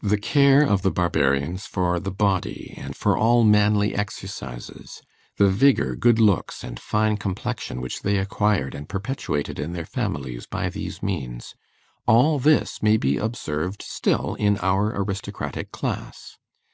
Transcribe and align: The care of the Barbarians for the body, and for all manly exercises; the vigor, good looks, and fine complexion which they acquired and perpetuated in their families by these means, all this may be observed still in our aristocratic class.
The 0.00 0.16
care 0.16 0.62
of 0.62 0.80
the 0.80 0.90
Barbarians 0.90 1.66
for 1.66 2.00
the 2.00 2.10
body, 2.10 2.72
and 2.78 2.96
for 2.96 3.18
all 3.18 3.44
manly 3.44 3.94
exercises; 3.94 5.02
the 5.36 5.50
vigor, 5.50 5.94
good 5.94 6.18
looks, 6.18 6.64
and 6.64 6.80
fine 6.80 7.18
complexion 7.18 7.82
which 7.82 8.00
they 8.00 8.16
acquired 8.16 8.74
and 8.74 8.88
perpetuated 8.88 9.58
in 9.58 9.74
their 9.74 9.84
families 9.84 10.46
by 10.46 10.70
these 10.70 11.02
means, 11.02 11.54
all 12.06 12.38
this 12.38 12.82
may 12.82 12.96
be 12.96 13.18
observed 13.18 13.82
still 13.82 14.36
in 14.36 14.56
our 14.62 14.98
aristocratic 14.98 15.70
class. 15.70 16.38